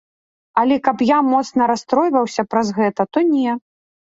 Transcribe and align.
Але 0.61 0.77
каб 0.87 1.03
я 1.09 1.19
моцна 1.33 1.67
расстройваўся 1.73 2.41
праз 2.55 2.67
гэта, 2.79 3.01
то 3.15 3.27
не. 3.33 3.51